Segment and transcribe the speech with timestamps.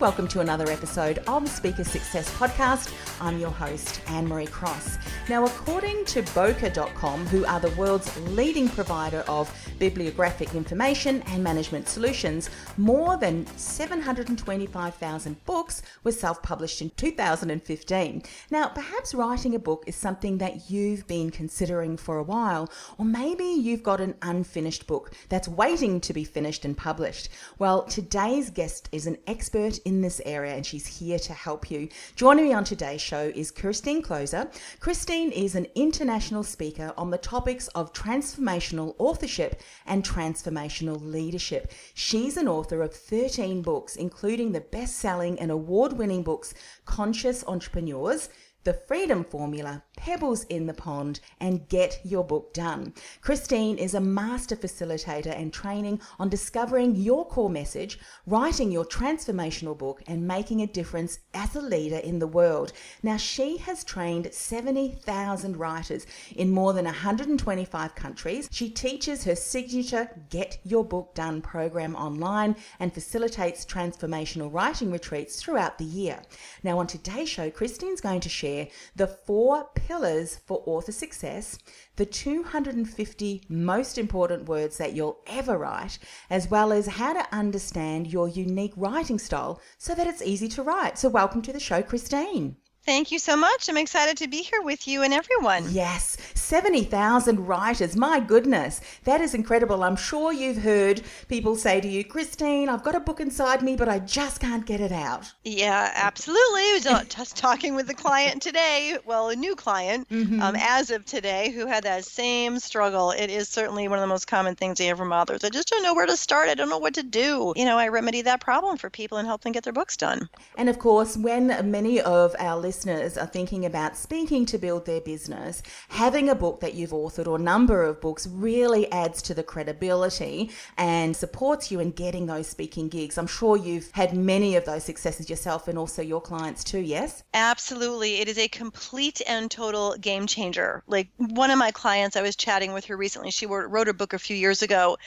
[0.00, 2.92] welcome to another episode of Speaker Success Podcast.
[3.20, 4.98] I'm your host, Anne Marie Cross.
[5.28, 11.88] Now, according to Bowker.com, who are the world's leading provider of bibliographic information and management
[11.88, 18.22] solutions, more than 725,000 books were self published in 2015.
[18.50, 23.06] Now, perhaps writing a book is something that you've been considering for a while, or
[23.06, 27.30] maybe you've got an unfinished book that's waiting to be finished and published.
[27.58, 31.88] Well, today's guest is an expert in this area and she's here to help you.
[32.14, 34.52] Joining me on today's show is Christine Kloser.
[34.80, 41.70] Christine is an international speaker on the topics of transformational authorship and transformational leadership.
[41.94, 46.52] She's an author of 13 books, including the best selling and award winning books
[46.84, 48.28] Conscious Entrepreneurs.
[48.66, 52.94] The Freedom Formula, Pebbles in the Pond, and Get Your Book Done.
[53.20, 59.78] Christine is a master facilitator and training on discovering your core message, writing your transformational
[59.78, 62.72] book, and making a difference as a leader in the world.
[63.04, 68.48] Now, she has trained 70,000 writers in more than 125 countries.
[68.50, 75.40] She teaches her signature Get Your Book Done program online and facilitates transformational writing retreats
[75.40, 76.20] throughout the year.
[76.64, 81.58] Now, on today's show, Christine's going to share share the four pillars for author success,
[81.96, 85.98] the 250 most important words that you'll ever write,
[86.30, 90.62] as well as how to understand your unique writing style so that it's easy to
[90.62, 90.98] write.
[90.98, 92.56] So, welcome to the show, Christine.
[92.86, 93.68] Thank you so much.
[93.68, 95.64] I'm excited to be here with you and everyone.
[95.70, 97.96] Yes, 70,000 writers.
[97.96, 99.82] My goodness, that is incredible.
[99.82, 103.74] I'm sure you've heard people say to you, Christine, I've got a book inside me,
[103.74, 105.32] but I just can't get it out.
[105.42, 106.78] Yeah, absolutely.
[107.08, 110.40] Just talking with a client today, well, a new client, mm-hmm.
[110.40, 113.10] um, as of today, who had that same struggle.
[113.10, 115.42] It is certainly one of the most common things I hear from authors.
[115.42, 116.48] I just don't know where to start.
[116.48, 117.52] I don't know what to do.
[117.56, 120.28] You know, I remedy that problem for people and help them get their books done.
[120.56, 124.84] And of course, when many of our listeners listeners are thinking about speaking to build
[124.84, 129.32] their business, having a book that you've authored or number of books really adds to
[129.32, 133.16] the credibility and supports you in getting those speaking gigs.
[133.16, 137.24] I'm sure you've had many of those successes yourself and also your clients too, yes?
[137.32, 138.16] Absolutely.
[138.16, 140.82] It is a complete and total game changer.
[140.86, 143.30] Like one of my clients, I was chatting with her recently.
[143.30, 144.98] She wrote a book a few years ago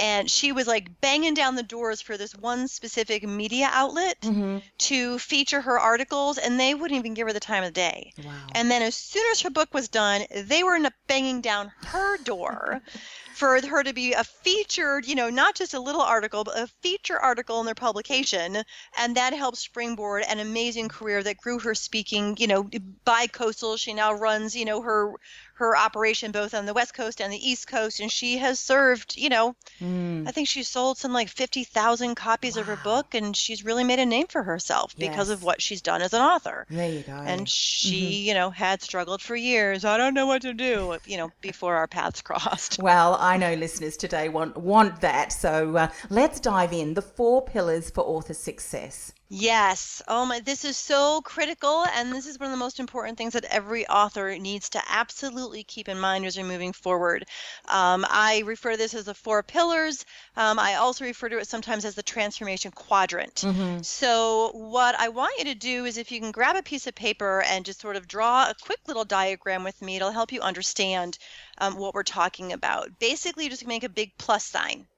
[0.00, 4.58] and she was like banging down the doors for this one specific media outlet mm-hmm.
[4.78, 8.32] to feature her articles and they wouldn't even give her the time of day wow.
[8.54, 12.80] and then as soon as her book was done they were banging down her door
[13.40, 16.66] for her to be a featured, you know, not just a little article, but a
[16.82, 18.62] feature article in their publication.
[18.98, 22.68] And that helped springboard an amazing career that grew her speaking, you know,
[23.06, 23.78] by coastal.
[23.78, 25.14] She now runs, you know, her
[25.60, 29.14] her operation both on the west coast and the east coast and she has served
[29.18, 30.26] you know mm.
[30.26, 32.62] i think she sold some like 50000 copies wow.
[32.62, 35.10] of her book and she's really made a name for herself yes.
[35.10, 38.28] because of what she's done as an author there you go and she mm-hmm.
[38.28, 41.76] you know had struggled for years i don't know what to do you know before
[41.76, 45.32] our paths crossed well i know listeners today want want that.
[45.32, 46.94] So uh, let's dive in.
[46.94, 50.02] The four pillars for author success Yes.
[50.08, 51.86] Oh my, this is so critical.
[51.94, 55.62] And this is one of the most important things that every author needs to absolutely
[55.62, 57.24] keep in mind as you're moving forward.
[57.68, 60.04] Um, I refer to this as the four pillars.
[60.36, 63.36] Um, I also refer to it sometimes as the transformation quadrant.
[63.36, 63.82] Mm-hmm.
[63.82, 66.96] So, what I want you to do is if you can grab a piece of
[66.96, 70.40] paper and just sort of draw a quick little diagram with me, it'll help you
[70.40, 71.18] understand
[71.58, 72.98] um, what we're talking about.
[72.98, 74.88] Basically, just make a big plus sign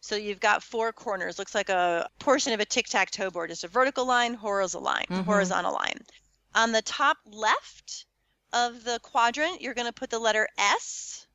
[0.00, 3.50] so you've got four corners, looks like a portion of a tic-tac-toe board.
[3.50, 5.22] just a vertical line, horizontal line, mm-hmm.
[5.22, 5.98] horizontal line.
[6.54, 8.06] On the top left
[8.52, 11.26] of the quadrant, you're going to put the letter S.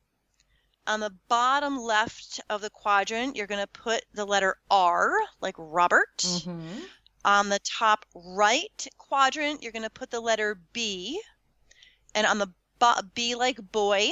[0.88, 5.54] On the bottom left of the quadrant, you're going to put the letter R, like
[5.58, 6.18] Robert.
[6.18, 6.80] Mm-hmm.
[7.24, 11.20] On the top right quadrant, you're going to put the letter B.
[12.14, 14.10] And on the bo- B like boy.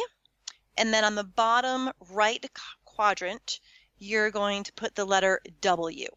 [0.76, 2.44] And then on the bottom right
[2.84, 3.60] quadrant,
[4.04, 6.08] you're going to put the letter W.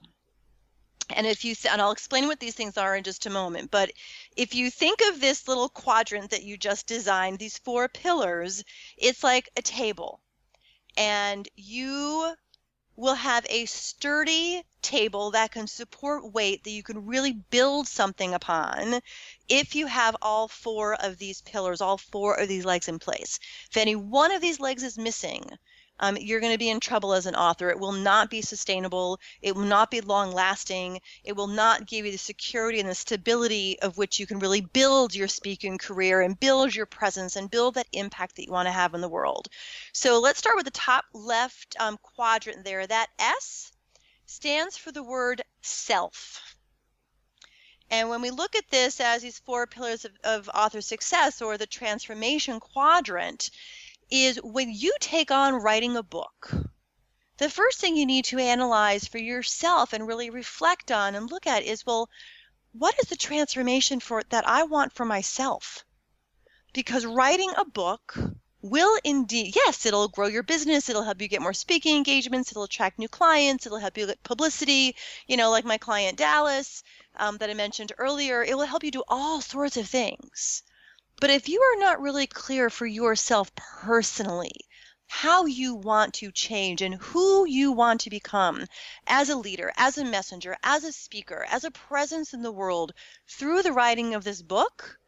[1.09, 3.91] And if you and I'll explain what these things are in just a moment, but
[4.35, 8.63] if you think of this little quadrant that you just designed, these four pillars,
[8.97, 10.19] it's like a table.
[10.97, 12.33] And you
[12.97, 18.33] will have a sturdy table that can support weight that you can really build something
[18.33, 18.99] upon
[19.47, 23.39] if you have all four of these pillars, all four of these legs in place.
[23.69, 25.45] If any one of these legs is missing,
[25.99, 27.69] um, you're going to be in trouble as an author.
[27.69, 29.19] It will not be sustainable.
[29.41, 31.01] It will not be long lasting.
[31.23, 34.61] It will not give you the security and the stability of which you can really
[34.61, 38.67] build your speaking career and build your presence and build that impact that you want
[38.67, 39.47] to have in the world.
[39.93, 42.85] So let's start with the top left um, quadrant there.
[42.85, 43.71] That S
[44.25, 46.55] stands for the word self.
[47.89, 51.57] And when we look at this as these four pillars of, of author success or
[51.57, 53.49] the transformation quadrant,
[54.09, 56.51] is when you take on writing a book,
[57.37, 61.45] the first thing you need to analyze for yourself and really reflect on and look
[61.45, 62.09] at is well,
[62.71, 65.83] what is the transformation for that I want for myself?
[66.73, 68.17] Because writing a book
[68.61, 72.63] will indeed, yes, it'll grow your business, it'll help you get more speaking engagements, it'll
[72.63, 74.95] attract new clients, it'll help you get publicity,
[75.27, 76.83] you know, like my client Dallas
[77.15, 80.63] um, that I mentioned earlier, it will help you do all sorts of things.
[81.19, 84.67] But if you are not really clear for yourself personally,
[85.07, 88.67] how you want to change and who you want to become
[89.07, 92.93] as a leader, as a messenger, as a speaker, as a presence in the world
[93.27, 94.99] through the writing of this book,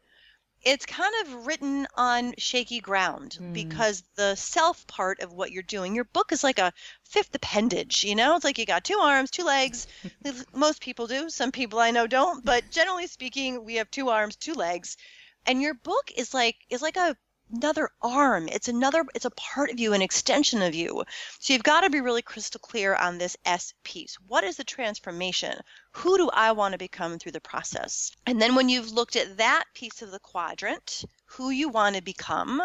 [0.62, 3.52] it's kind of written on shaky ground mm.
[3.52, 6.72] because the self part of what you're doing, your book is like a
[7.04, 8.34] fifth appendage, you know?
[8.34, 9.86] It's like you got two arms, two legs.
[10.52, 11.30] Most people do.
[11.30, 14.96] Some people I know don't, but generally speaking, we have two arms, two legs
[15.46, 17.16] and your book is like is like a
[17.52, 18.48] another arm.
[18.48, 21.04] It's another it's a part of you an extension of you.
[21.38, 24.16] So you've got to be really crystal clear on this s piece.
[24.26, 25.56] What is the transformation?
[25.92, 28.12] Who do i want to become through the process?
[28.26, 32.02] And then when you've looked at that piece of the quadrant who you want to
[32.02, 32.62] become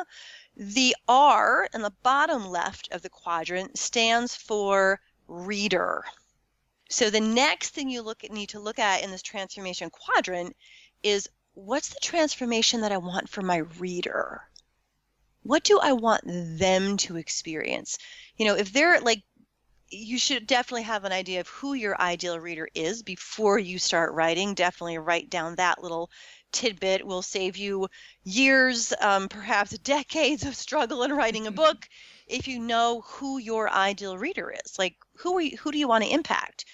[0.56, 6.04] the r in the bottom left of the quadrant stands for reader.
[6.90, 10.56] So the next thing you look at, need to look at in this transformation quadrant
[11.02, 14.44] is what's the transformation that I want for my reader?
[15.44, 17.98] What do I want them to experience?
[18.38, 19.24] You know, if they're like,
[19.90, 24.14] you should definitely have an idea of who your ideal reader is before you start
[24.14, 24.54] writing.
[24.54, 26.10] Definitely write down that little
[26.52, 27.88] tidbit will save you
[28.24, 31.88] years, um, perhaps decades of struggle in writing a book
[32.28, 34.78] if you know who your ideal reader is.
[34.80, 36.66] Like, who are you, who do you want to impact?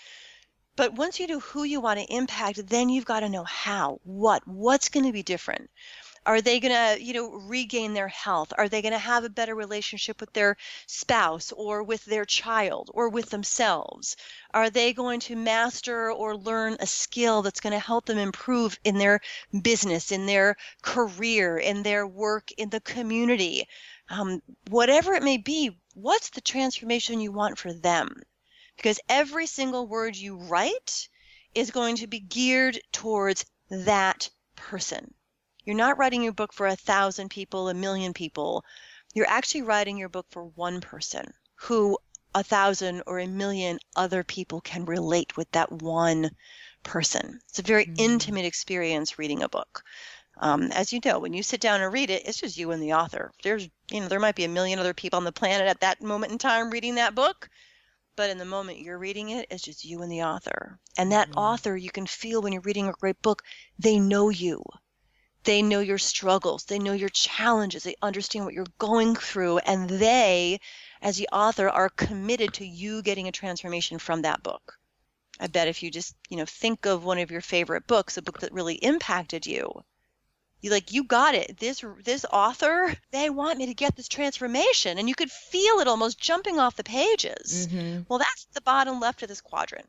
[0.77, 3.99] But once you know who you want to impact, then you've got to know how,
[4.03, 5.69] what, what's going to be different.
[6.25, 8.53] Are they going to, you know, regain their health?
[8.57, 12.91] Are they going to have a better relationship with their spouse or with their child
[12.93, 14.15] or with themselves?
[14.53, 18.79] Are they going to master or learn a skill that's going to help them improve
[18.83, 19.19] in their
[19.63, 23.67] business, in their career, in their work, in the community?
[24.09, 28.21] Um, whatever it may be, what's the transformation you want for them?
[28.77, 31.07] Because every single word you write
[31.53, 35.13] is going to be geared towards that person.
[35.63, 38.65] You're not writing your book for a thousand people, a million people.
[39.13, 41.97] You're actually writing your book for one person who
[42.33, 46.31] a thousand or a million other people can relate with that one
[46.83, 47.39] person.
[47.49, 47.95] It's a very mm-hmm.
[47.99, 49.83] intimate experience reading a book.
[50.37, 52.81] Um, as you know, when you sit down and read it, it's just you and
[52.81, 53.31] the author.
[53.43, 56.01] There's, you know, there might be a million other people on the planet at that
[56.01, 57.49] moment in time reading that book,
[58.21, 60.77] but in the moment you're reading it, it's just you and the author.
[60.95, 61.39] And that mm-hmm.
[61.39, 63.41] author, you can feel when you're reading a great book,
[63.79, 64.61] they know you.
[65.43, 69.89] They know your struggles, they know your challenges, they understand what you're going through, and
[69.89, 70.59] they,
[71.01, 74.77] as the author, are committed to you getting a transformation from that book.
[75.39, 78.21] I bet if you just, you know, think of one of your favorite books, a
[78.21, 79.83] book that really impacted you,
[80.61, 81.57] you like you got it.
[81.57, 84.97] This this author they want me to get this transformation.
[84.97, 87.67] And you could feel it almost jumping off the pages.
[87.67, 88.01] Mm-hmm.
[88.07, 89.87] well that's the bottom left of this quadrant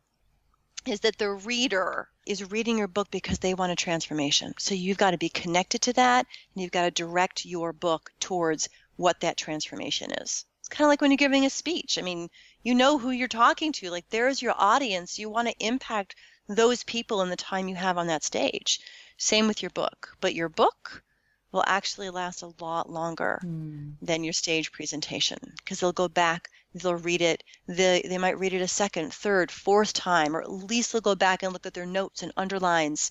[0.84, 4.52] is that the reader is reading your book because they want a transformation.
[4.58, 8.10] So you've got to be connected to that and you've got to direct your book
[8.18, 10.44] towards what that transformation is.
[10.60, 11.98] It's kind of like when you're giving a speech.
[11.98, 12.30] I mean
[12.62, 13.90] you know who you're talking to.
[13.90, 15.18] Like there's your audience.
[15.18, 16.14] You want to impact
[16.48, 18.80] those people in the time you have on that stage
[19.22, 21.04] same with your book, but your book
[21.52, 23.94] will actually last a lot longer mm.
[24.02, 28.52] than your stage presentation because they'll go back, they'll read it, they, they might read
[28.54, 31.74] it a second, third, fourth time, or at least they'll go back and look at
[31.74, 33.10] their notes and underlines.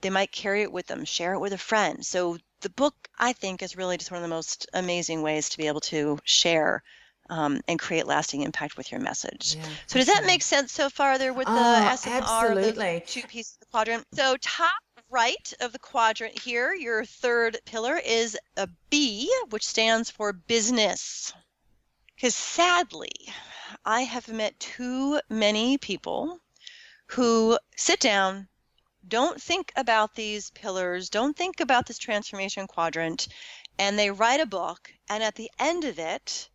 [0.00, 2.06] They might carry it with them, share it with a friend.
[2.06, 5.58] So the book, I think, is really just one of the most amazing ways to
[5.58, 6.82] be able to share
[7.30, 9.56] um, and create lasting impact with your message.
[9.56, 12.54] Yeah, so does that make sense so far there with the oh, S and R,
[12.54, 14.06] the two pieces of the quadrant?
[14.12, 20.10] So top right of the quadrant here, your third pillar is a B, which stands
[20.10, 21.32] for business.
[22.14, 23.10] Because sadly,
[23.84, 26.38] I have met too many people
[27.06, 28.48] who sit down,
[29.08, 33.28] don't think about these pillars, don't think about this transformation quadrant,
[33.78, 36.49] and they write a book, and at the end of it,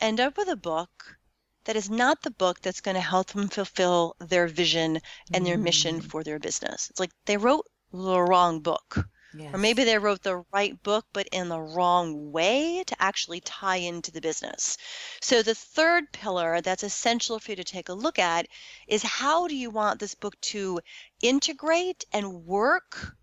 [0.00, 1.18] end up with a book
[1.64, 5.00] that is not the book that's going to help them fulfill their vision
[5.32, 6.02] and their mission Mm.
[6.02, 6.90] for their business.
[6.90, 9.08] It's like they wrote the wrong book.
[9.32, 9.54] Yes.
[9.54, 13.76] Or maybe they wrote the right book, but in the wrong way to actually tie
[13.76, 14.76] into the business.
[15.22, 18.46] So, the third pillar that's essential for you to take a look at
[18.86, 20.80] is how do you want this book to
[21.22, 23.16] integrate and work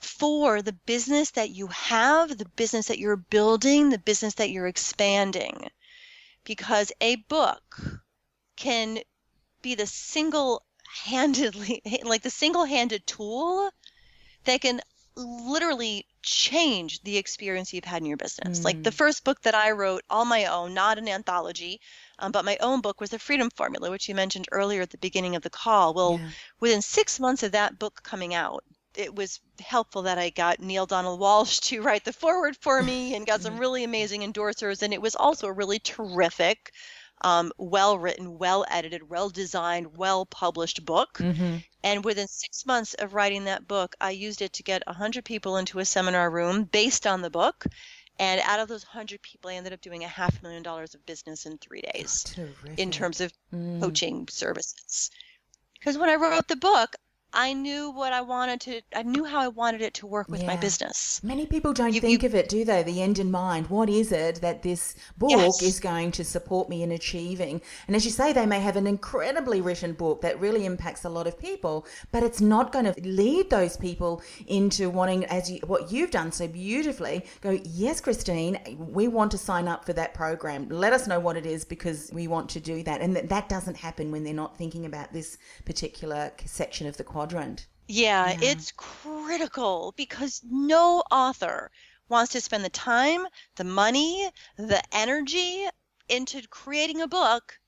[0.00, 4.66] for the business that you have, the business that you're building, the business that you're
[4.68, 5.68] expanding?
[6.44, 7.80] Because a book
[8.56, 9.00] can
[9.62, 10.64] be the single
[11.04, 13.70] handedly, like the single handed tool
[14.44, 14.80] that can
[15.16, 18.64] literally change the experience you've had in your business.
[18.64, 18.94] Like the Mm.
[18.94, 21.80] first book that I wrote on my own, not an anthology,
[22.18, 24.98] um, but my own book was the Freedom Formula, which you mentioned earlier at the
[24.98, 25.94] beginning of the call.
[25.94, 26.30] Well, Yeah.
[26.60, 30.86] within six months of that book coming out, it was helpful that I got Neale
[30.86, 34.82] Donald Walsch to write the forward for me and got some really amazing endorsers.
[34.82, 36.72] And it was also a really terrific,
[37.22, 41.14] um, well written, well edited, well designed, well published book.
[41.18, 41.56] Mm-hmm.
[41.84, 45.56] And within six months of writing that book, I used it to get 100 people
[45.56, 47.64] into a seminar room based on the book.
[48.18, 51.04] And out of those 100 people, I ended up doing a half million dollars of
[51.06, 52.78] business in three days Terrific.
[52.78, 53.80] in terms of Mm.
[53.80, 55.10] coaching services.
[55.74, 56.94] Because when I wrote the book,
[57.34, 60.44] I knew what I wanted to, I knew how I wanted it to work with
[60.44, 61.20] my business.
[61.22, 62.82] Many people don't You- think you- of it, do they?
[62.82, 63.68] The end in mind.
[63.70, 65.62] What is it that this book Yes.
[65.62, 67.62] is going to support me in achieving?
[67.86, 71.08] And as you say, they may have an incredibly written book that really impacts a
[71.08, 75.60] lot of people, but it's not going to lead those people into wanting, as you,
[75.66, 80.12] what you've done so beautifully, go, yes, Christine, we want to sign up for that
[80.12, 80.68] program.
[80.68, 83.00] Let us know what it is because we want to do that.
[83.00, 87.04] And that, that doesn't happen when they're not thinking about this particular section of the
[87.22, 87.68] quadrant.
[87.88, 91.70] Yeah, it's critical because no author
[92.08, 93.26] wants to spend the time,
[93.56, 95.68] the money, the energy
[96.08, 97.58] into creating a book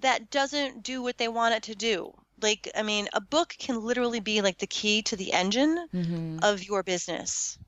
[0.00, 2.12] that doesn't do what they want it to do.
[2.40, 6.40] Like, I mean, a book can literally be like the key to the engine Mm-hmm.
[6.42, 7.58] of your business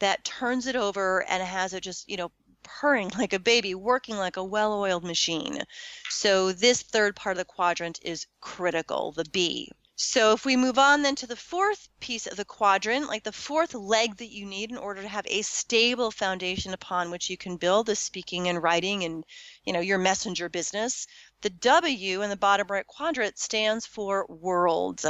[0.00, 4.16] that turns it over and has it just, you know, purring like a baby, working
[4.16, 5.62] like a well oiled machine.
[6.08, 9.70] So, this third part of the quadrant is critical, the B.
[9.94, 13.30] So, if we move on then to the fourth piece of the quadrant, like the
[13.30, 17.36] fourth leg that you need in order to have a stable foundation upon which you
[17.36, 19.24] can build the speaking and writing and,
[19.64, 21.06] you know, your messenger business,
[21.42, 25.04] the W in the bottom right quadrant stands for world.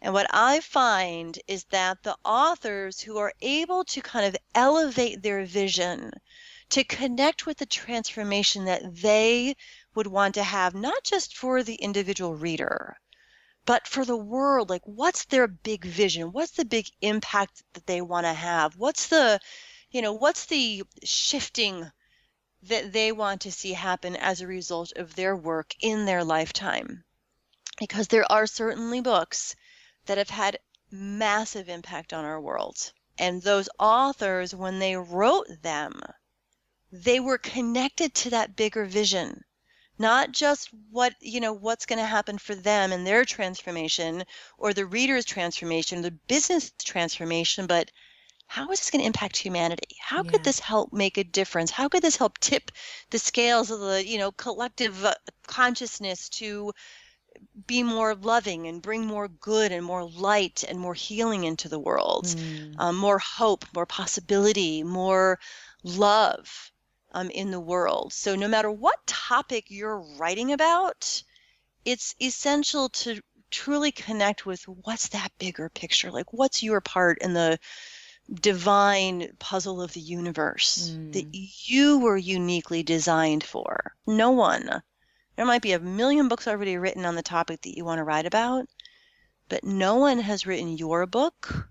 [0.00, 5.22] And what I find is that the authors who are able to kind of elevate
[5.22, 6.10] their vision
[6.70, 9.56] to connect with the transformation that they
[9.94, 12.96] would want to have, not just for the individual reader,
[13.68, 14.70] but for the world.
[14.70, 16.32] Like, what's their big vision?
[16.32, 18.76] What's the big impact that they want to have?
[18.76, 19.40] What's the,
[19.90, 21.92] you know, what's the shifting
[22.62, 27.04] that they want to see happen as a result of their work in their lifetime?
[27.78, 29.54] Because there are certainly books
[30.06, 30.58] that have had
[30.90, 32.90] massive impact on our world.
[33.18, 36.00] And those authors, when they wrote them,
[36.90, 39.44] they were connected to that bigger vision
[39.98, 44.24] not just what you know what's going to happen for them and their transformation
[44.58, 47.90] or the reader's transformation the business transformation but
[48.46, 50.24] how is this going to impact humanity how Yeah.
[50.24, 52.70] could this help make a difference how could this help tip
[53.10, 55.14] the scales of the you know collective uh,
[55.46, 56.72] consciousness to
[57.66, 61.78] be more loving and bring more good and more light and more healing into the
[61.78, 62.78] world Mm.
[62.78, 65.38] um, more hope, more possibility, more
[65.84, 66.72] love
[67.18, 68.12] um, in the world.
[68.12, 71.22] So, no matter what topic you're writing about,
[71.84, 73.20] it's essential to
[73.50, 76.10] truly connect with what's that bigger picture?
[76.10, 77.58] Like, what's your part in the
[78.32, 83.94] divine puzzle of the universe that you were uniquely designed for?
[84.06, 84.82] No one.
[85.36, 88.04] There might be a million books already written on the topic that you want to
[88.04, 88.68] write about,
[89.48, 91.68] but no one has written your book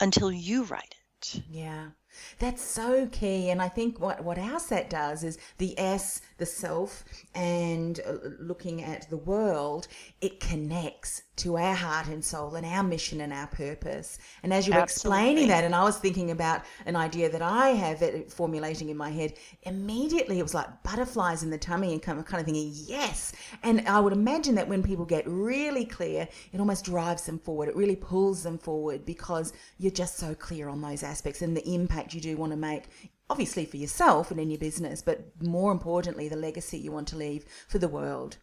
[0.00, 1.42] until you write it.
[1.48, 1.90] Yeah,
[2.38, 3.50] that's so key.
[3.50, 7.04] And I think what, what our set does is the S, the self,
[7.34, 9.88] and uh, looking at the world,
[10.20, 14.18] it connects to our heart and soul and our mission and our purpose.
[14.42, 17.68] And as you were explaining that, and I was thinking about an idea that I
[17.68, 22.02] have it formulating in my head, immediately it was like butterflies in the tummy and
[22.02, 23.32] kind of, kind of thinking, yes.
[23.62, 27.68] And I would imagine that when people get really clear, it almost drives them forward.
[27.68, 31.66] It really pulls them forward because you're just so clear on those aspects and the
[31.68, 32.88] impact you do want to make
[33.30, 37.16] obviously for yourself and in your business, but more importantly, the legacy you want to
[37.16, 38.36] leave for the world.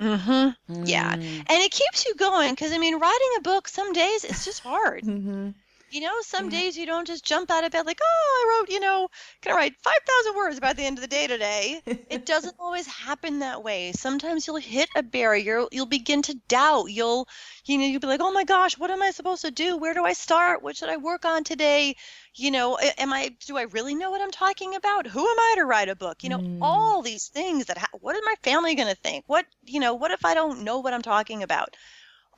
[0.00, 0.84] Mm-hmm.
[0.84, 1.14] Yeah.
[1.14, 1.20] Mm.
[1.20, 4.60] And it keeps you going because I mean, writing a book some days it's just
[4.60, 5.04] hard.
[5.04, 5.50] Mm-hmm.
[5.90, 6.60] You know, some Yeah.
[6.60, 9.08] days you don't just jump out of bed like, oh, I wrote, you know,
[9.42, 11.82] can I write 5,000 words by the end of the day today?
[12.08, 13.92] It doesn't always happen that way.
[13.92, 16.86] Sometimes you'll hit a barrier, you'll begin to doubt.
[16.90, 17.28] You'll,
[17.64, 19.76] you know, you'll be like, oh my gosh, what am I supposed to do?
[19.76, 20.62] Where do I start?
[20.62, 21.96] What should I work on today?
[22.34, 25.06] You know, am I, do I really know what I'm talking about?
[25.06, 26.22] Who am I to write a book?
[26.22, 26.58] You know, Mm.
[26.60, 29.24] all these things that, ha- what is my family going to think?
[29.26, 31.76] What, you know, what if I don't know what I'm talking about?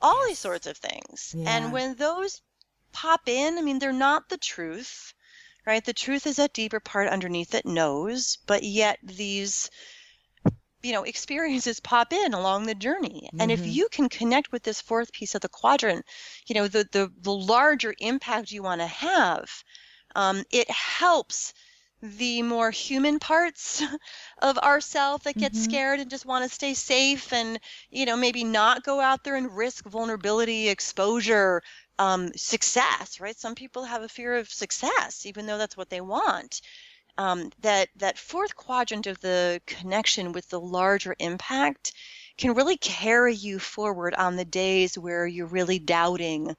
[0.01, 1.33] All these sorts of things.
[1.35, 1.57] Yeah.
[1.57, 2.41] And when those
[2.93, 5.13] pop in, I mean, they're not the truth,
[5.65, 5.83] right?
[5.83, 9.69] The truth is that deeper part underneath that knows, but yet these,
[10.81, 13.29] you know, experiences pop in along the journey.
[13.39, 13.65] And if Mhm.
[13.65, 16.05] you can connect with this fourth piece of the quadrant,
[16.47, 19.49] you know, the the, the larger impact you want to have,
[20.15, 21.53] um, it helps
[22.01, 23.81] the more human parts
[24.41, 25.55] of ourself that get Mhm.
[25.55, 27.59] scared and just want to stay safe and
[27.89, 31.63] you know maybe not go out there and risk vulnerability exposure
[31.99, 33.37] um, success right?
[33.37, 36.61] Some people have a fear of success even though that's what they want.
[37.15, 41.93] Um, that that fourth quadrant of the connection with the larger impact
[42.37, 46.55] can really carry you forward on the days where you're really doubting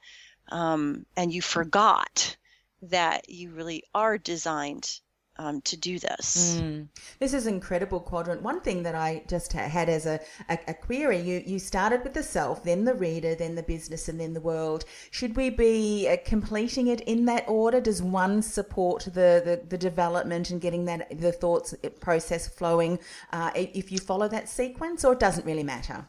[0.50, 2.36] um, and you forgot
[2.82, 5.00] that you really are designed
[5.36, 6.58] um, to do this.
[6.60, 6.88] Mm.
[7.18, 8.42] This is incredible quadrant.
[8.42, 12.14] One thing that I just had as a, a, a query, you, you started with
[12.14, 14.84] the self, then the reader, then the business, and then the world.
[15.10, 17.80] Should we be uh, completing it in that order?
[17.80, 22.98] Does one support the, the, the development and getting that the thoughts uh, process flowing
[23.32, 26.06] uh, if you follow that sequence, or it doesn't really matter?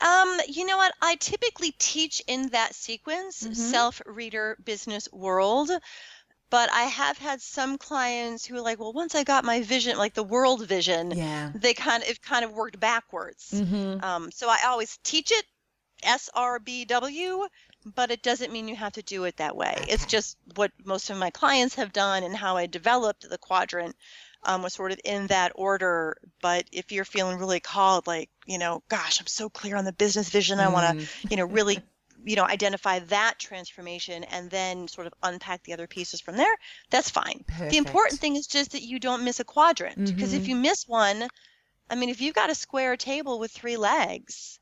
[0.00, 0.94] Um, you know what?
[1.02, 3.54] I typically teach in that sequence, Mhm.
[3.56, 5.70] self, reader, business, world.
[6.50, 9.98] But I have had some clients who are like, well, once I got my vision,
[9.98, 11.52] like the world vision, Yeah.
[11.54, 13.50] they kind of it kind of worked backwards.
[13.54, 14.02] Mm-hmm.
[14.02, 15.44] Um, so I always teach it
[16.02, 17.48] SRBW,
[17.94, 19.74] but it doesn't mean you have to do it that way.
[19.88, 23.96] It's just what most of my clients have done and how I developed the quadrant
[24.44, 26.16] um, was sort of in that order.
[26.40, 29.92] But if you're feeling really called, like, you know, gosh, I'm so clear on the
[29.92, 31.30] business vision, I want to, Mm.
[31.30, 31.80] you know, really,
[32.24, 36.54] you know, identify that transformation and then sort of unpack the other pieces from there,
[36.90, 37.44] that's fine.
[37.46, 37.70] Perfect.
[37.70, 40.12] The important thing is just that you don't miss a quadrant.
[40.14, 40.48] Because if Mhm.
[40.48, 41.28] you miss one,
[41.90, 44.60] I mean, if you've got a square table with three legs,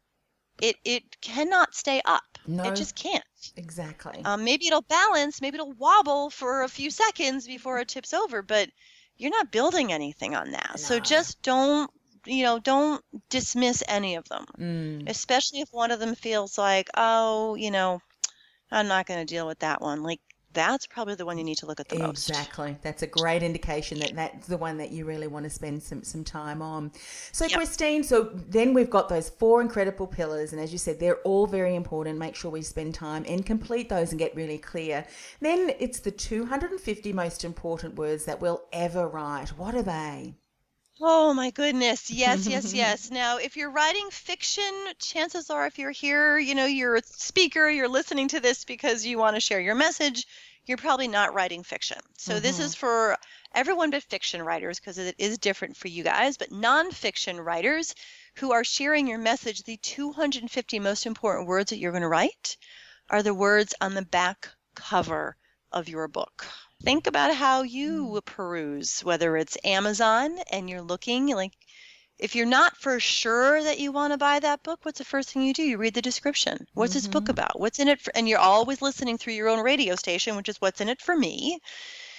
[0.61, 2.38] it it cannot stay up.
[2.47, 2.64] No.
[2.64, 3.25] It just can't.
[3.57, 4.25] Exactly.
[4.25, 8.42] Um, maybe it'll balance, maybe it'll wobble for a few seconds before it tips over,
[8.42, 8.69] but
[9.16, 10.79] you're not building anything on that.
[10.81, 11.90] So just don't,
[12.26, 15.08] you know, don't dismiss any of them, Mm.
[15.08, 18.00] especially if one of them feels like, oh, you know,
[18.70, 20.02] I'm not going to deal with that one.
[20.02, 20.20] Like
[20.52, 22.30] that's probably the one you need to look at the most.
[22.30, 22.78] Exactly.
[22.80, 26.02] That's a great indication that that's the one that you really want to spend some,
[26.02, 26.92] some time on.
[27.32, 27.58] So, Yep.
[27.58, 31.46] Christine, so then we've got those four incredible pillars, and as you said, they're all
[31.46, 32.18] very important.
[32.18, 35.06] Make sure we spend time and complete those and get really clear.
[35.40, 39.50] Then it's the 250 most important words that we'll ever write.
[39.50, 40.36] What are they?
[41.00, 42.11] Oh my goodness.
[42.11, 43.11] Yes, yes, yes.
[43.11, 47.68] Now, if you're writing fiction, chances are if you're here, you know, you're a speaker,
[47.68, 50.26] you're listening to this because you want to share your message,
[50.64, 51.98] you're probably not writing fiction.
[52.16, 52.80] So this is mm-hmm.
[52.80, 53.16] for
[53.54, 57.94] everyone but fiction writers because it is different for you guys, but nonfiction writers
[58.37, 62.56] who are sharing your message, the 250 most important words that you're going to write
[63.11, 65.37] are the words on the back cover
[65.72, 66.46] of your book.
[66.82, 68.24] Think about how you mm.
[68.24, 71.52] peruse, whether it's Amazon and you're looking like
[72.18, 75.30] if you're not for sure that you want to buy that book, what's the first
[75.30, 75.62] thing you do?
[75.62, 76.66] You read the description.
[76.72, 77.32] What's this book mm-hmm.
[77.32, 77.60] about?
[77.60, 78.00] What's in it?
[78.00, 81.02] For, and you're always listening through your own radio station, which is what's in it
[81.02, 81.60] for me.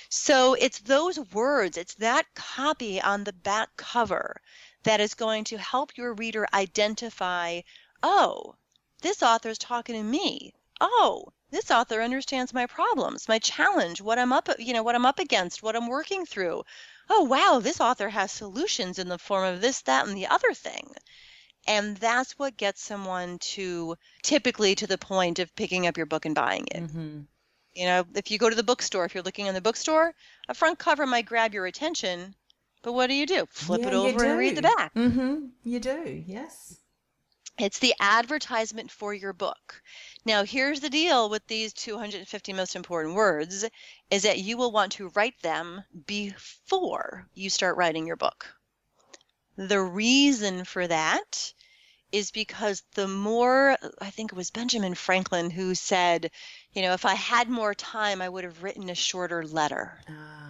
[0.10, 4.40] So it's those words, it's that copy on the back cover
[4.84, 7.62] that is going to help your reader identify,
[8.04, 8.56] oh,
[9.02, 10.54] this author is talking to me.
[10.80, 15.06] Oh, this author understands my problems, my challenge, what I'm up, you know, what I'm
[15.06, 16.64] up against, what I'm working through.
[17.10, 20.54] Oh, wow, this author has solutions in the form of this, that, and the other
[20.54, 20.92] thing.
[21.68, 26.26] And that's what gets someone to typically to the point of picking up your book
[26.26, 26.84] and buying it.
[26.84, 27.22] Mm-hmm.
[27.76, 30.14] You know, if you go to the bookstore, if you're looking in the bookstore,
[30.50, 32.34] a front cover might grab your attention,
[32.82, 33.46] but what do you do?
[33.50, 34.94] Flip it over and read the back.
[34.96, 35.46] Mm-hmm.
[35.64, 36.78] You do, yes.
[37.60, 39.82] It's the advertisement for your book.
[40.26, 43.66] Now, here's the deal with these 250 most important words
[44.12, 48.46] is that you will want to write them before you start writing your book.
[49.56, 51.54] The reason for that
[52.12, 56.32] is because the more, I think it was Benjamin Franklin who said,
[56.74, 59.98] you know, if I had more time, I would have written a shorter letter.
[60.08, 60.47] Ah,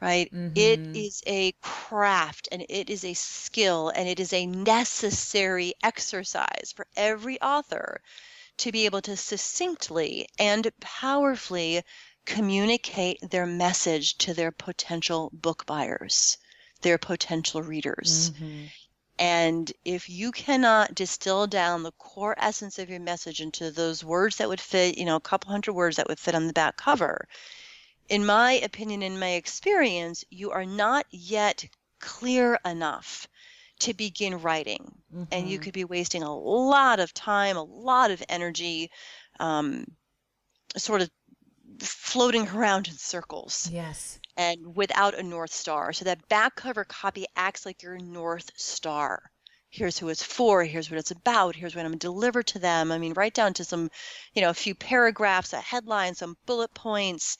[0.00, 0.32] right?
[0.32, 0.52] Mm-hmm.
[0.54, 6.72] It is a craft and it is a skill and it is a necessary exercise
[6.74, 8.00] for every author
[8.58, 11.82] to be able to succinctly and powerfully
[12.24, 16.38] communicate their message to their potential book buyers,
[16.82, 18.30] their potential readers.
[18.30, 18.64] Mm-hmm.
[19.18, 24.36] And if you cannot distill down the core essence of your message into those words
[24.36, 26.76] that would fit, you know, a couple hundred words that would fit on the back
[26.76, 27.26] cover,
[28.08, 31.64] in my opinion, in my experience, you are not yet
[32.00, 33.28] clear enough
[33.80, 34.92] to begin writing.
[35.14, 35.24] Mm-hmm.
[35.32, 35.64] And you mm-hmm.
[35.64, 38.90] could be wasting a lot of time, a lot of energy,
[39.40, 39.84] um,
[40.76, 41.10] sort of
[41.80, 43.68] floating around in circles.
[43.70, 44.18] Yes.
[44.36, 45.92] And without a North Star.
[45.92, 49.22] So that back cover copy acts like your North Star.
[49.68, 52.58] Here's who it's for, here's what it's about, here's what I'm going to deliver to
[52.58, 52.92] them.
[52.92, 53.90] I mean, right down to some,
[54.32, 57.36] you know, a few paragraphs, a headline, some bullet points,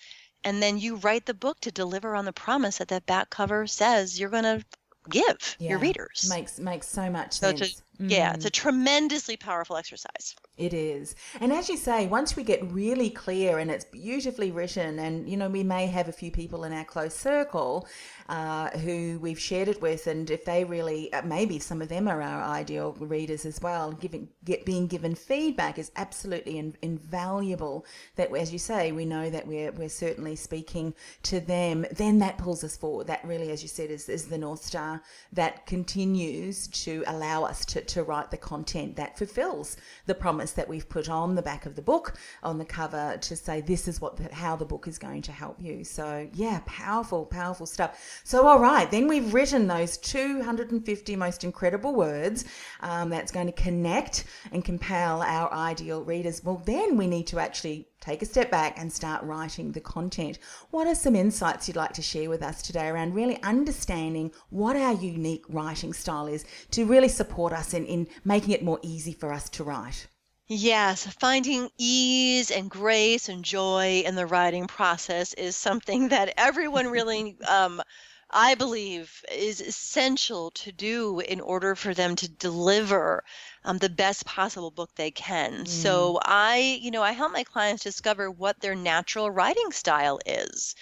[0.47, 3.67] and then you write the book to deliver on the promise that that back cover
[3.67, 4.65] says you're going to
[5.11, 6.29] give yeah, your readers.
[6.31, 7.75] Makes makes so much so sense.
[7.75, 8.53] To, yeah, it's a mm.
[8.53, 10.35] tremendously powerful exercise.
[10.57, 11.15] It is.
[11.41, 15.37] And as you say, once we get really clear and it's beautifully written, and you
[15.37, 17.87] know, we may have a few people in our close circle
[18.29, 22.09] uh, who we've shared it with, and if they really, uh, maybe some of them
[22.09, 27.85] are our ideal readers as well, giving, get, being given feedback is absolutely in, invaluable.
[28.17, 32.39] That, as you say, we know that we're, we're certainly speaking to them, then that
[32.39, 33.07] pulls us forward.
[33.07, 37.65] That really, as you said, is, is the North Star that continues to allow us
[37.67, 41.67] to, to write the content that fulfills the promise that we've put on the back
[41.67, 44.87] of the book, on the cover, to say this is what the, how the book
[44.87, 45.85] is going to help you.
[45.85, 48.21] So yeah, powerful, powerful stuff.
[48.25, 52.45] So all right, then we've written those 250 most incredible words
[52.81, 56.43] um, that's going to connect and compel our ideal readers.
[56.45, 60.39] Well, then we need to actually take a step back and start writing the content.
[60.71, 64.77] What are some insights you'd like to share with us today around really understanding what
[64.77, 69.13] our unique writing style is to really support us in, in making it more easy
[69.13, 70.07] for us to write?
[70.49, 76.87] Yes, finding ease and grace and joy in the writing process is something that everyone
[76.87, 77.83] really, um,
[78.31, 83.25] I believe, is essential to do in order for them to deliver
[83.65, 85.65] um, the best possible book they can.
[85.65, 85.69] Mm.
[85.69, 90.75] So I, you know, I help my clients discover what their natural writing style is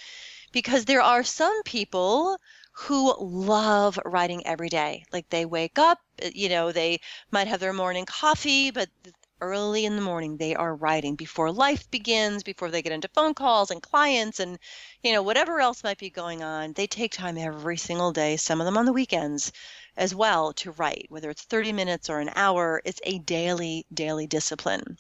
[0.53, 2.39] because there are some people
[2.73, 5.05] who love writing every day.
[5.13, 5.99] Like they wake up,
[6.33, 8.89] you know, they might have their morning coffee, but
[9.41, 13.35] early in the morning they are writing before life begins before they get into phone
[13.35, 14.59] calls and clients and
[15.03, 18.61] you know whatever else might be going on they take time every single day some
[18.61, 19.51] of them on the weekends
[19.97, 24.27] as well to write whether it's 30 minutes or an hour it's a daily daily
[24.27, 24.97] discipline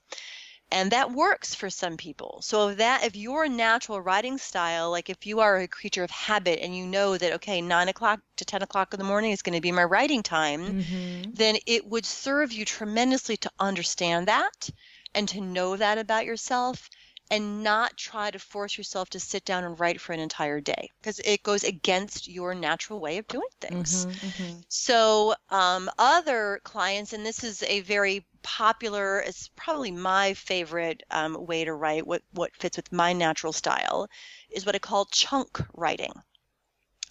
[0.74, 5.08] and that works for some people so if that if your natural writing style like
[5.08, 8.44] if you are a creature of habit and you know that okay nine o'clock to
[8.44, 11.30] 10 o'clock in the morning is going to be my writing time mm-hmm.
[11.32, 14.68] then it would serve you tremendously to understand that
[15.14, 16.90] and to know that about yourself
[17.30, 20.90] and not try to force yourself to sit down and write for an entire day
[21.00, 24.04] because it goes against your natural way of doing things.
[24.04, 24.60] Mm-hmm, mm-hmm.
[24.68, 31.44] So, um, other clients, and this is a very popular, it's probably my favorite um,
[31.46, 34.08] way to write, what, what fits with my natural style,
[34.50, 36.12] is what I call chunk writing.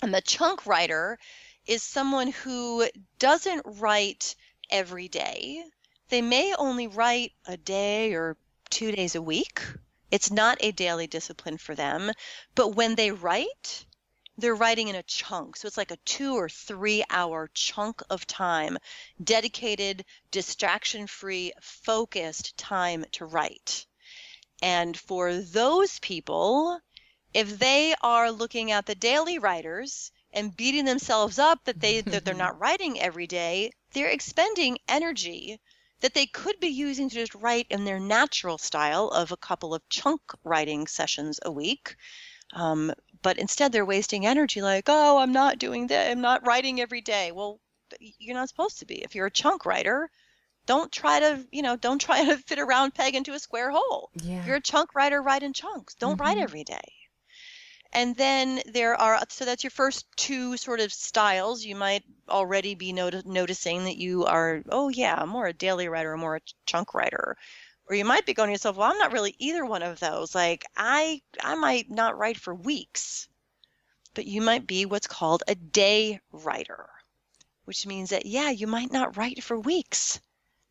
[0.02, 1.20] And the chunk writer
[1.66, 2.88] is someone who
[3.20, 4.36] doesn't write
[4.70, 5.66] every day.
[6.10, 8.38] They may only write a day or
[8.70, 9.62] two days a week
[10.14, 12.12] it's not a daily discipline for them.
[12.54, 13.84] But when they write,
[14.38, 15.56] they're writing in a chunk.
[15.56, 18.78] So it's like a two or three hour chunk of time,
[19.24, 23.86] dedicated, distraction free, focused time to write.
[24.62, 26.80] And for those people,
[27.34, 32.26] if they are looking at the daily writers and beating themselves up that they that
[32.26, 35.60] they're not writing every day, they're expending energy
[36.00, 39.74] that they could be using to just write in their natural style of a couple
[39.74, 41.96] of chunk writing sessions a week.
[42.54, 42.94] Um,
[43.24, 46.12] but instead, they're wasting energy like, oh, I'm not doing that.
[46.12, 47.32] I'm not writing every day.
[47.32, 47.60] Well,
[48.00, 49.02] you're not supposed to be.
[49.02, 50.10] If you're a chunk writer,
[50.66, 53.72] don't try to, you know, don't try to fit a round peg into a square
[53.72, 54.10] hole.
[54.22, 54.40] Yeah.
[54.40, 55.96] If you're a chunk writer, write in chunks.
[55.96, 56.22] Don't mm-hmm.
[56.22, 56.94] write every day.
[57.96, 61.64] And then there are, so that's your first two sort of styles.
[61.64, 65.88] You might already be not- noticing that you are, oh, yeah, I'm more a daily
[65.88, 67.38] writer, more a chunk writer.
[67.86, 70.34] Or you might be going to yourself, well, I'm not really either one of those.
[70.34, 73.28] Like, I, I might not write for weeks,
[74.14, 76.90] but you might be what's called a day writer,
[77.66, 80.20] which means that, yeah, you might not write for weeks,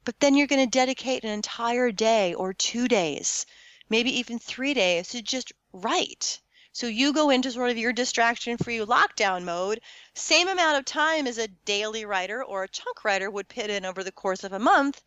[0.04, 3.46] but then you're going to dedicate an entire day or two days,
[3.88, 6.40] maybe even three days to just write
[6.72, 9.80] So you go into sort of your distraction free lockdown mode,
[10.14, 13.84] same amount of time as a daily writer or a chunk writer would put in
[13.84, 15.02] over the course of a month,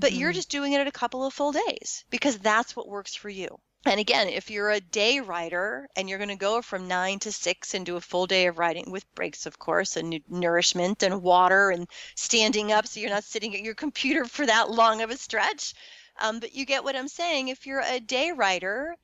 [0.00, 0.32] but you're Mhm.
[0.32, 3.58] just doing it at a couple of full days because that's what works for you.
[3.86, 7.32] And again, if you're a day writer and you're going to go from nine to
[7.32, 11.22] six and do a full day of writing with breaks, of course, and nourishment and
[11.22, 15.10] water and standing up so you're not sitting at your computer for that long of
[15.10, 15.74] a stretch.
[16.18, 17.48] Um, but you get what I'm saying.
[17.48, 18.96] If you're a day writer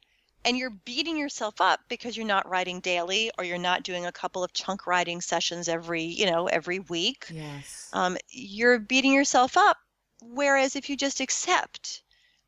[0.44, 4.12] and you're beating yourself up because you're not writing daily or you're not doing a
[4.12, 7.94] couple of chunk writing sessions every, you know, every week, Yes.
[7.94, 9.78] um, you're beating yourself up.
[10.20, 12.02] Whereas if you just accept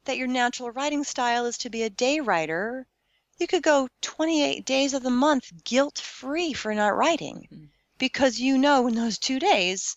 [0.05, 2.87] that your natural writing style is to be a day writer,
[3.38, 7.68] you could go 28 days of the month guilt free for not writing Mm.
[7.98, 9.96] because you know in those two days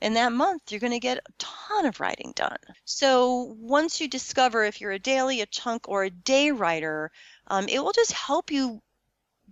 [0.00, 2.58] in that month you're going to get a ton of writing done.
[2.84, 7.10] So once you discover if you're a daily, a chunk, or a day writer,
[7.48, 8.80] um, it will just help you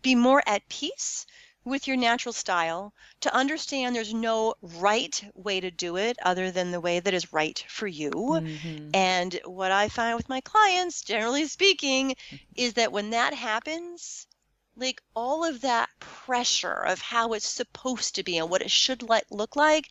[0.00, 1.26] be more at peace
[1.66, 6.70] with your natural style, to understand there's no right way to do it other than
[6.70, 8.10] the way that is right for you.
[8.28, 8.94] Mhm.
[8.94, 12.16] And what I find with my clients, generally speaking,
[12.54, 14.26] is that when that happens,
[14.76, 19.02] like all of that pressure of how it's supposed to be and what it should
[19.02, 19.90] like look like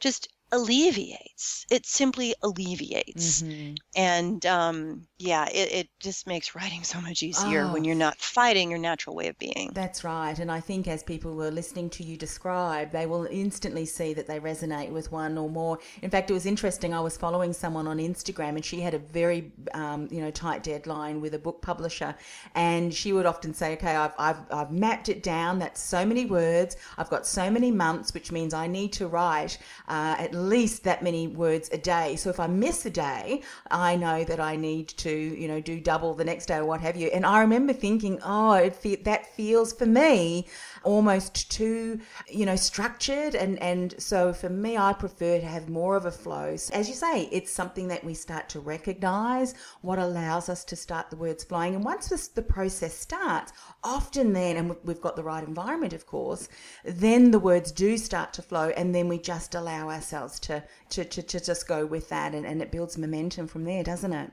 [0.00, 1.66] just alleviates.
[1.70, 3.42] It simply alleviates.
[3.42, 3.76] Mhm.
[3.96, 7.86] And um, yeah, it, it just makes writing so much easier when Oh.
[7.86, 9.70] you're not fighting your natural way of being.
[9.74, 10.38] That's right.
[10.38, 14.26] And I think as people were listening to you describe, they will instantly see that
[14.26, 15.78] they resonate with one or more.
[16.02, 16.94] In fact, it was interesting.
[16.94, 20.62] I was following someone on Instagram and she had a very, um, you know, tight
[20.62, 22.14] deadline with a book publisher.
[22.54, 25.58] And she would often say, okay, I've, I've, I've mapped it down.
[25.58, 26.76] That's so many words.
[26.98, 31.02] I've got so many months, which means I need to write uh, at least that
[31.02, 32.16] many words a day.
[32.16, 35.80] So if I miss a day, I know that I need to, you know, do
[35.80, 37.08] double the next day or what have you.
[37.08, 40.46] And I remember thinking, oh, fe- that feels for me
[40.86, 43.34] almost too, you know, structured.
[43.34, 46.56] And, and so for me, I prefer to have more of a flow.
[46.56, 50.76] So as you say, it's something that we start to recognize what allows us to
[50.76, 51.74] start the words flowing.
[51.74, 55.92] And once this, the process starts, often then, and we- we've got the right environment,
[55.92, 56.48] of course,
[56.84, 58.68] then the words do start to flow.
[58.76, 62.34] And then we just allow ourselves to, to, to, to just go with that.
[62.34, 64.30] And, and it builds momentum from there, doesn't it?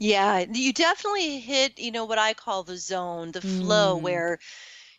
[0.00, 4.02] Yeah, you definitely hit, you know, what I call the zone, the flow Mm.
[4.02, 4.38] where,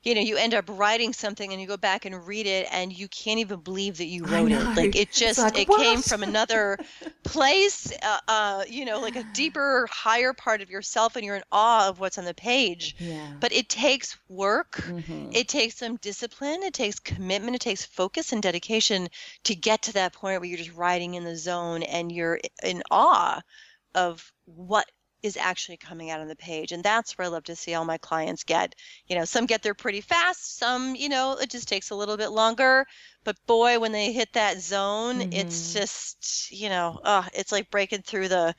[0.03, 2.97] you know, you end up writing something and you go back and read it and
[2.97, 4.63] you can't even believe that you wrote it.
[4.75, 6.77] Like it just like, it came from another
[7.23, 11.43] place, uh, uh, you know, like a deeper, higher part of yourself and you're in
[11.51, 12.95] awe of what's on the page.
[12.97, 13.33] Yeah.
[13.41, 14.77] But it takes work.
[14.77, 15.31] mm-hmm.
[15.33, 19.09] It takes some discipline, it takes commitment, it takes focus and dedication
[19.43, 22.83] to get to that point where you're just riding in the zone and you're in
[22.89, 23.41] awe
[23.95, 24.85] of what
[25.23, 26.71] is actually coming out on the page.
[26.71, 28.75] And that's where I love to see all my clients get.
[29.07, 32.17] You know, some get there pretty fast, some, you know, it just takes a little
[32.17, 32.85] bit longer.
[33.23, 35.73] But boy, when they hit that zone, it's Mhm.
[35.73, 38.55] just, you know, uh, it's like breaking through the,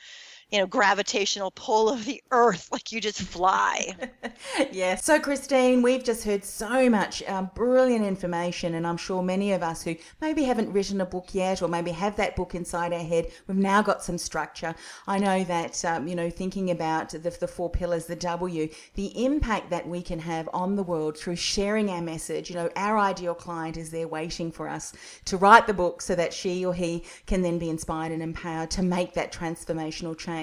[0.51, 2.69] you know, gravitational pull of the earth.
[2.73, 3.95] Like you just fly.
[4.73, 4.97] yeah.
[4.97, 9.63] So, Christine, we've just heard so much um, brilliant information, and I'm sure many of
[9.63, 13.03] us who maybe haven't written a book yet, or maybe have that book inside our
[13.03, 14.75] head, we've now got some structure.
[15.07, 19.25] I know that um, you know, thinking about the, the four pillars, the W, the
[19.25, 22.51] impact that we can have on the world through sharing our message.
[22.51, 24.93] You know, our ideal client is there waiting for us
[25.27, 28.71] to write the book so that she or he can then be inspired and empowered
[28.73, 30.40] to make that transformational change.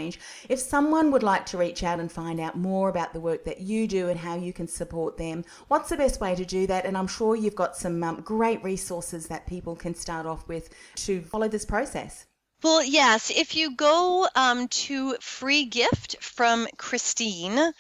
[0.50, 3.62] If someone would like to reach out and find out more about the work that
[3.62, 6.86] you do and how you can support them, what's the best way to do that?
[6.86, 10.70] And I'm sure you've got some um, great resources that people can start off with
[11.06, 12.26] to follow this process.
[12.64, 13.30] Well, yes.
[13.30, 17.72] If you go um, to free gift from Christine,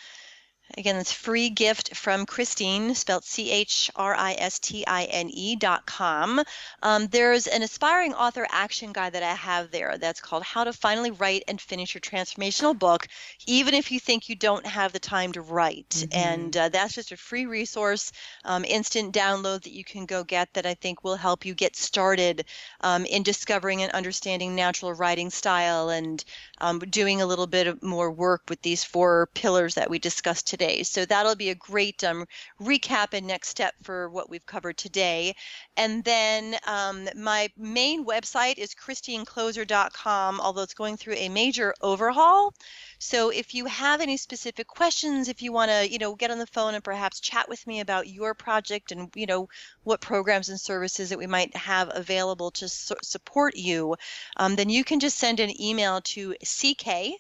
[0.75, 5.29] again, it's free gift from Christine, spelled C H R I S T I N
[5.29, 6.41] E dot com.
[6.83, 10.73] Um, there's an aspiring author action guide that I have there that's called How to
[10.73, 13.07] Finally Write and Finish Your Transformational Book,
[13.45, 16.07] even if you think you don't have the time to write.
[16.11, 18.11] And uh, that's just a free resource,
[18.43, 21.75] um, instant download that you can go get that I think will help you get
[21.75, 22.45] started
[22.81, 26.23] um, in discovering and understanding natural writing style and
[26.59, 30.47] um, doing a little bit of more work with these four pillars that we discussed
[30.47, 30.83] today.
[30.83, 32.25] So that'll be a great um,
[32.61, 35.35] recap and next step for what we've covered today.
[35.75, 42.53] And then um, my main website is christinekloser.com, although it's going through a major overhaul.
[42.99, 46.39] So if you have any specific questions, if you want to, you know, get on
[46.39, 49.49] the phone and perhaps chat with me about your project and, you know,
[49.83, 53.95] what programs and services that we might have available to su- support you,
[54.37, 57.19] um, then you can just send an email to CK.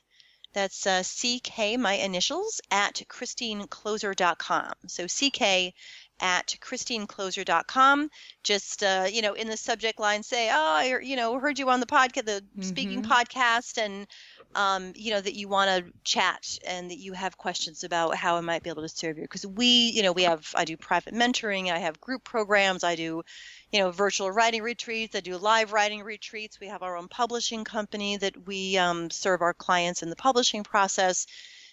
[0.53, 4.73] That's uh, CK, my initials, at ChristineKloser.com.
[4.87, 5.73] So CK
[6.19, 8.09] at christinekloser.com
[8.43, 11.69] just uh, you know in the subject line say oh i you know heard you
[11.69, 12.61] on the podcast the mm-hmm.
[12.63, 14.07] speaking podcast and
[14.55, 18.37] um, you know that you want to chat and that you have questions about how
[18.37, 19.23] i might be able to serve you.
[19.23, 22.95] Because we you know we have i do private mentoring i have group programs i
[22.95, 23.23] do
[23.71, 26.59] you know virtual writing retreats i do live writing retreats.
[26.59, 30.63] We have our own publishing company that we um, serve our clients in the publishing
[30.63, 31.27] process.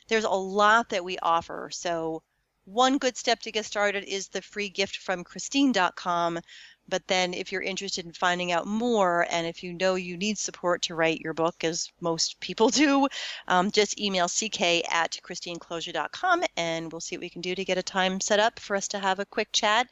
[0.08, 1.70] There's a lot that we offer.
[1.72, 2.22] So
[2.66, 6.40] one good step to get started is the free gift from Christine.com.
[6.88, 10.38] But then, if you're interested in finding out more, and if you know you need
[10.38, 13.08] support to write your book, as most people do,
[13.48, 14.60] um, just email ck
[14.92, 18.58] at christinekloser.com and we'll see what we can do to get a time set up
[18.58, 19.88] for us to have a quick chat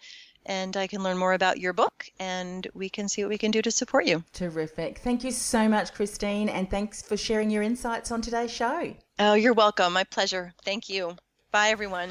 [0.47, 3.51] and I can learn more about your book and we can see what we can
[3.51, 4.25] do to support you.
[4.33, 4.99] Terrific.
[4.99, 8.95] Thank you so much, Christine, and thanks for sharing your insights on today's show.
[9.19, 9.93] Oh, you're welcome.
[9.93, 10.53] My pleasure.
[10.65, 11.17] Thank you.
[11.53, 12.11] Bye, everyone.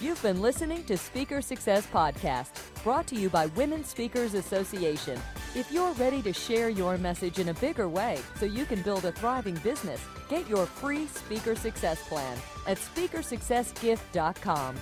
[0.00, 2.48] You've been listening to Speaker Success Podcast,
[2.82, 5.20] brought to you by Women Speakers Association.
[5.54, 9.04] If you're ready to share your message in a bigger way so you can build
[9.04, 14.74] a thriving business, get your free Speaker Success Plan at speakersuccessgift.com.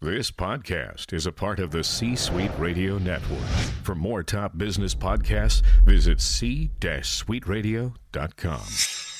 [0.00, 3.40] This podcast is a part of the C Suite Radio Network.
[3.84, 9.13] For more top business podcasts, visit c-suiteradio.com.